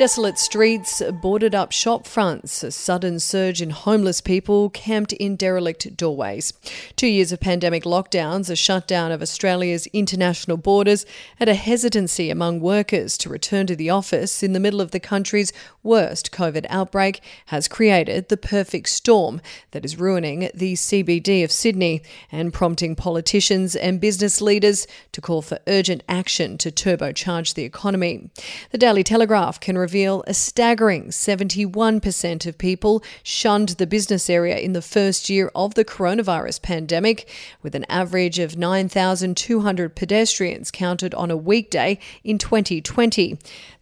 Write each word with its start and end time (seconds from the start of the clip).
Desolate 0.00 0.38
streets, 0.38 1.02
boarded 1.20 1.54
up 1.54 1.72
shop 1.72 2.06
fronts, 2.06 2.62
a 2.62 2.70
sudden 2.70 3.20
surge 3.20 3.60
in 3.60 3.68
homeless 3.68 4.22
people 4.22 4.70
camped 4.70 5.12
in 5.12 5.36
derelict 5.36 5.94
doorways. 5.94 6.54
Two 6.96 7.06
years 7.06 7.32
of 7.32 7.40
pandemic 7.40 7.84
lockdowns, 7.84 8.48
a 8.48 8.56
shutdown 8.56 9.12
of 9.12 9.20
Australia's 9.20 9.86
international 9.88 10.56
borders, 10.56 11.04
and 11.38 11.50
a 11.50 11.54
hesitancy 11.54 12.30
among 12.30 12.60
workers 12.60 13.18
to 13.18 13.28
return 13.28 13.66
to 13.66 13.76
the 13.76 13.90
office 13.90 14.42
in 14.42 14.54
the 14.54 14.58
middle 14.58 14.80
of 14.80 14.92
the 14.92 15.00
country's 15.00 15.52
worst 15.82 16.32
COVID 16.32 16.64
outbreak 16.70 17.20
has 17.46 17.68
created 17.68 18.30
the 18.30 18.38
perfect 18.38 18.88
storm 18.88 19.42
that 19.72 19.84
is 19.84 19.98
ruining 19.98 20.48
the 20.54 20.76
CBD 20.76 21.44
of 21.44 21.52
Sydney 21.52 22.00
and 22.32 22.54
prompting 22.54 22.96
politicians 22.96 23.76
and 23.76 24.00
business 24.00 24.40
leaders 24.40 24.86
to 25.12 25.20
call 25.20 25.42
for 25.42 25.58
urgent 25.66 26.02
action 26.08 26.56
to 26.56 26.70
turbocharge 26.70 27.52
the 27.52 27.64
economy. 27.64 28.30
The 28.70 28.78
Daily 28.78 29.04
Telegraph 29.04 29.60
can 29.60 29.76
reveal 29.76 29.89
a 29.94 30.34
staggering 30.34 31.08
71% 31.08 32.46
of 32.46 32.58
people 32.58 33.02
shunned 33.22 33.70
the 33.70 33.86
business 33.86 34.30
area 34.30 34.56
in 34.56 34.72
the 34.72 34.82
first 34.82 35.28
year 35.28 35.50
of 35.54 35.74
the 35.74 35.84
coronavirus 35.84 36.62
pandemic, 36.62 37.28
with 37.62 37.74
an 37.74 37.84
average 37.88 38.38
of 38.38 38.56
9,200 38.56 39.96
pedestrians 39.96 40.70
counted 40.70 41.14
on 41.14 41.30
a 41.30 41.36
weekday 41.36 41.98
in 42.22 42.38
2020. 42.38 43.38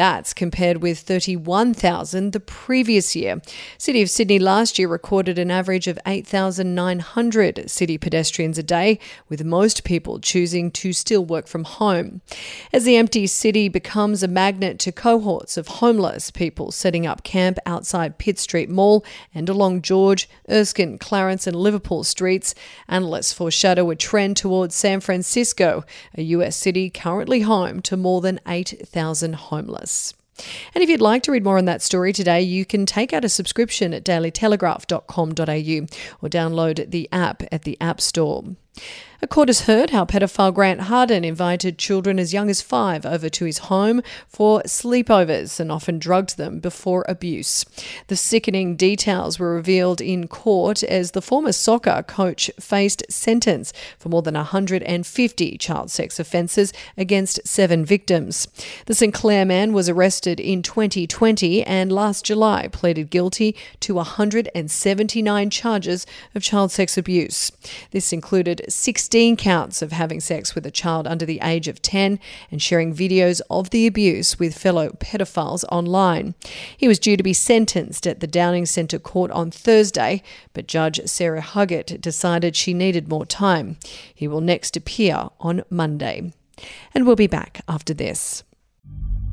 That's 0.00 0.32
compared 0.32 0.80
with 0.80 1.00
31,000 1.00 2.32
the 2.32 2.40
previous 2.40 3.14
year. 3.14 3.42
City 3.76 4.00
of 4.00 4.08
Sydney 4.08 4.38
last 4.38 4.78
year 4.78 4.88
recorded 4.88 5.38
an 5.38 5.50
average 5.50 5.86
of 5.86 5.98
8,900 6.06 7.68
city 7.70 7.98
pedestrians 7.98 8.56
a 8.56 8.62
day, 8.62 8.98
with 9.28 9.44
most 9.44 9.84
people 9.84 10.18
choosing 10.18 10.70
to 10.70 10.94
still 10.94 11.22
work 11.22 11.46
from 11.46 11.64
home. 11.64 12.22
As 12.72 12.84
the 12.84 12.96
empty 12.96 13.26
city 13.26 13.68
becomes 13.68 14.22
a 14.22 14.28
magnet 14.28 14.78
to 14.78 14.90
cohorts 14.90 15.58
of 15.58 15.68
homeless 15.68 16.30
people 16.30 16.72
setting 16.72 17.06
up 17.06 17.22
camp 17.22 17.58
outside 17.66 18.16
Pitt 18.16 18.38
Street 18.38 18.70
Mall 18.70 19.04
and 19.34 19.50
along 19.50 19.82
George, 19.82 20.30
Erskine, 20.48 20.96
Clarence, 20.96 21.46
and 21.46 21.54
Liverpool 21.54 22.04
streets, 22.04 22.54
analysts 22.88 23.34
foreshadow 23.34 23.90
a 23.90 23.96
trend 23.96 24.38
towards 24.38 24.74
San 24.74 25.00
Francisco, 25.00 25.84
a 26.16 26.22
US 26.22 26.56
city 26.56 26.88
currently 26.88 27.40
home 27.40 27.82
to 27.82 27.98
more 27.98 28.22
than 28.22 28.40
8,000 28.46 29.34
homeless. 29.34 29.89
And 30.74 30.82
if 30.82 30.88
you'd 30.88 31.00
like 31.00 31.22
to 31.24 31.32
read 31.32 31.44
more 31.44 31.58
on 31.58 31.66
that 31.66 31.82
story 31.82 32.12
today, 32.12 32.40
you 32.40 32.64
can 32.64 32.86
take 32.86 33.12
out 33.12 33.24
a 33.24 33.28
subscription 33.28 33.92
at 33.92 34.04
dailytelegraph.com.au 34.04 35.86
or 36.22 36.28
download 36.28 36.90
the 36.90 37.08
app 37.12 37.42
at 37.52 37.62
the 37.62 37.76
App 37.80 38.00
Store. 38.00 38.44
A 39.22 39.26
court 39.26 39.50
has 39.50 39.62
heard 39.62 39.90
how 39.90 40.06
pedophile 40.06 40.54
Grant 40.54 40.82
Harden 40.82 41.24
invited 41.24 41.76
children 41.76 42.18
as 42.18 42.32
young 42.32 42.48
as 42.48 42.62
five 42.62 43.04
over 43.04 43.28
to 43.28 43.44
his 43.44 43.58
home 43.58 44.00
for 44.26 44.62
sleepovers 44.62 45.60
and 45.60 45.70
often 45.70 45.98
drugged 45.98 46.38
them 46.38 46.58
before 46.58 47.04
abuse. 47.06 47.66
The 48.06 48.16
sickening 48.16 48.76
details 48.76 49.38
were 49.38 49.54
revealed 49.54 50.00
in 50.00 50.26
court 50.26 50.82
as 50.82 51.10
the 51.10 51.20
former 51.20 51.52
soccer 51.52 52.02
coach 52.02 52.50
faced 52.58 53.02
sentence 53.10 53.74
for 53.98 54.08
more 54.08 54.22
than 54.22 54.36
150 54.36 55.58
child 55.58 55.90
sex 55.90 56.18
offences 56.18 56.72
against 56.96 57.46
seven 57.46 57.84
victims. 57.84 58.48
The 58.86 58.94
St 58.94 59.12
Clair 59.12 59.44
man 59.44 59.74
was 59.74 59.90
arrested 59.90 60.40
in 60.40 60.62
2020 60.62 61.62
and 61.64 61.92
last 61.92 62.24
July 62.24 62.68
pleaded 62.68 63.10
guilty 63.10 63.54
to 63.80 63.96
179 63.96 65.50
charges 65.50 66.06
of 66.34 66.42
child 66.42 66.72
sex 66.72 66.96
abuse. 66.96 67.52
This 67.90 68.14
included 68.14 68.59
16 68.68 69.36
counts 69.36 69.82
of 69.82 69.92
having 69.92 70.20
sex 70.20 70.54
with 70.54 70.66
a 70.66 70.70
child 70.70 71.06
under 71.06 71.24
the 71.24 71.40
age 71.42 71.68
of 71.68 71.82
10 71.82 72.18
and 72.50 72.60
sharing 72.60 72.94
videos 72.94 73.40
of 73.50 73.70
the 73.70 73.86
abuse 73.86 74.38
with 74.38 74.58
fellow 74.58 74.90
pedophiles 74.90 75.64
online. 75.70 76.34
He 76.76 76.88
was 76.88 76.98
due 76.98 77.16
to 77.16 77.22
be 77.22 77.32
sentenced 77.32 78.06
at 78.06 78.20
the 78.20 78.26
Downing 78.26 78.66
Centre 78.66 78.98
Court 78.98 79.30
on 79.30 79.50
Thursday, 79.50 80.22
but 80.52 80.66
Judge 80.66 81.00
Sarah 81.06 81.42
Huggett 81.42 82.00
decided 82.00 82.56
she 82.56 82.74
needed 82.74 83.08
more 83.08 83.26
time. 83.26 83.76
He 84.14 84.28
will 84.28 84.40
next 84.40 84.76
appear 84.76 85.28
on 85.40 85.62
Monday. 85.70 86.32
And 86.94 87.06
we'll 87.06 87.16
be 87.16 87.26
back 87.26 87.62
after 87.68 87.94
this. 87.94 88.44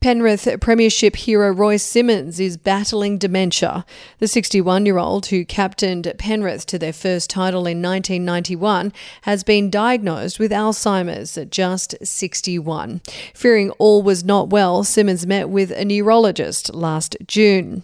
Penrith 0.00 0.48
Premiership 0.62 1.14
hero 1.14 1.52
Royce 1.52 1.82
Simmons 1.82 2.40
is 2.40 2.56
battling 2.56 3.18
dementia. 3.18 3.84
The 4.18 4.28
61 4.28 4.86
year 4.86 4.96
old, 4.96 5.26
who 5.26 5.44
captained 5.44 6.10
Penrith 6.16 6.64
to 6.66 6.78
their 6.78 6.94
first 6.94 7.28
title 7.28 7.66
in 7.66 7.82
1991, 7.82 8.94
has 9.22 9.44
been 9.44 9.68
diagnosed 9.68 10.38
with 10.38 10.52
Alzheimer's 10.52 11.36
at 11.36 11.50
just 11.50 11.94
61. 12.02 13.02
Fearing 13.34 13.72
all 13.72 14.02
was 14.02 14.24
not 14.24 14.48
well, 14.48 14.84
Simmons 14.84 15.26
met 15.26 15.50
with 15.50 15.70
a 15.70 15.84
neurologist 15.84 16.72
last 16.72 17.14
June. 17.26 17.82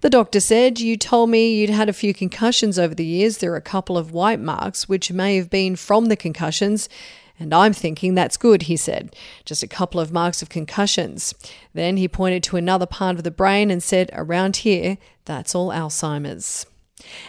The 0.00 0.08
doctor 0.08 0.40
said, 0.40 0.80
You 0.80 0.96
told 0.96 1.28
me 1.28 1.54
you'd 1.54 1.68
had 1.68 1.90
a 1.90 1.92
few 1.92 2.14
concussions 2.14 2.78
over 2.78 2.94
the 2.94 3.04
years. 3.04 3.38
There 3.38 3.52
are 3.52 3.56
a 3.56 3.60
couple 3.60 3.98
of 3.98 4.12
white 4.12 4.40
marks, 4.40 4.88
which 4.88 5.12
may 5.12 5.36
have 5.36 5.50
been 5.50 5.76
from 5.76 6.06
the 6.06 6.16
concussions. 6.16 6.88
And 7.40 7.54
I'm 7.54 7.72
thinking 7.72 8.14
that's 8.14 8.36
good, 8.36 8.62
he 8.62 8.76
said. 8.76 9.14
Just 9.44 9.62
a 9.62 9.68
couple 9.68 10.00
of 10.00 10.12
marks 10.12 10.42
of 10.42 10.48
concussions. 10.48 11.34
Then 11.72 11.96
he 11.96 12.08
pointed 12.08 12.42
to 12.44 12.56
another 12.56 12.86
part 12.86 13.16
of 13.16 13.24
the 13.24 13.30
brain 13.30 13.70
and 13.70 13.82
said, 13.82 14.10
Around 14.12 14.56
here, 14.58 14.98
that's 15.24 15.54
all 15.54 15.68
Alzheimer's. 15.68 16.66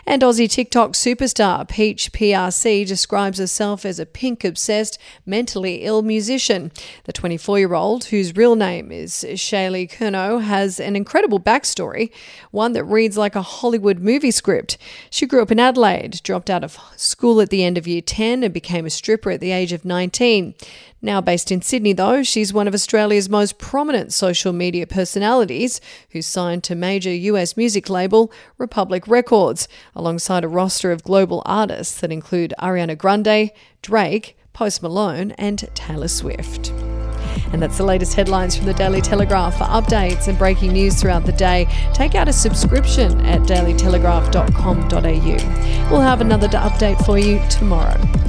And 0.05 0.21
Aussie 0.21 0.49
TikTok 0.49 0.93
superstar 0.93 1.67
Peach 1.67 2.11
PRC 2.11 2.87
describes 2.87 3.37
herself 3.37 3.85
as 3.85 3.99
a 3.99 4.05
pink 4.05 4.43
obsessed, 4.43 4.97
mentally 5.25 5.83
ill 5.83 6.01
musician. 6.01 6.71
The 7.03 7.13
24 7.13 7.59
year 7.59 7.73
old, 7.73 8.05
whose 8.05 8.35
real 8.35 8.55
name 8.55 8.91
is 8.91 9.25
Shaylee 9.27 9.91
Curnow, 9.91 10.41
has 10.41 10.79
an 10.79 10.95
incredible 10.95 11.39
backstory, 11.39 12.11
one 12.51 12.73
that 12.73 12.83
reads 12.83 13.17
like 13.17 13.35
a 13.35 13.41
Hollywood 13.41 13.99
movie 13.99 14.31
script. 14.31 14.77
She 15.09 15.25
grew 15.25 15.41
up 15.41 15.51
in 15.51 15.59
Adelaide, 15.59 16.21
dropped 16.23 16.49
out 16.49 16.63
of 16.63 16.77
school 16.95 17.41
at 17.41 17.49
the 17.49 17.63
end 17.63 17.77
of 17.77 17.87
year 17.87 18.01
10, 18.01 18.43
and 18.43 18.53
became 18.53 18.85
a 18.85 18.89
stripper 18.89 19.31
at 19.31 19.39
the 19.39 19.51
age 19.51 19.73
of 19.73 19.85
19. 19.85 20.55
Now 21.01 21.21
based 21.21 21.51
in 21.51 21.61
Sydney, 21.61 21.93
though, 21.93 22.23
she's 22.23 22.53
one 22.53 22.67
of 22.67 22.73
Australia's 22.73 23.29
most 23.29 23.57
prominent 23.57 24.11
social 24.11 24.51
media 24.51 24.85
personalities 24.85 25.79
who's 26.09 26.27
signed 26.27 26.63
to 26.65 26.75
major 26.75 27.13
US 27.13 27.55
music 27.55 27.89
label 27.89 28.31
Republic 28.57 29.07
Records, 29.07 29.58
alongside 29.95 30.43
a 30.43 30.47
roster 30.47 30.91
of 30.91 31.03
global 31.03 31.41
artists 31.45 31.99
that 32.01 32.11
include 32.11 32.53
Ariana 32.59 32.97
Grande, 32.97 33.51
Drake, 33.81 34.37
Post 34.53 34.83
Malone, 34.83 35.31
and 35.31 35.67
Taylor 35.73 36.07
Swift. 36.07 36.71
And 37.51 37.61
that's 37.61 37.77
the 37.77 37.85
latest 37.85 38.13
headlines 38.13 38.55
from 38.55 38.65
the 38.65 38.73
Daily 38.73 39.01
Telegraph. 39.01 39.57
For 39.57 39.65
updates 39.65 40.27
and 40.27 40.37
breaking 40.37 40.73
news 40.73 41.01
throughout 41.01 41.25
the 41.25 41.31
day, 41.31 41.67
take 41.93 42.15
out 42.15 42.27
a 42.27 42.33
subscription 42.33 43.21
at 43.21 43.41
dailytelegraph.com.au. 43.41 45.91
We'll 45.91 46.01
have 46.01 46.21
another 46.21 46.47
update 46.49 47.03
for 47.05 47.17
you 47.17 47.41
tomorrow. 47.49 48.28